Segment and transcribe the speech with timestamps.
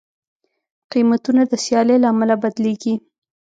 [0.91, 2.93] قیمتونه د سیالۍ له امله بدلېږي.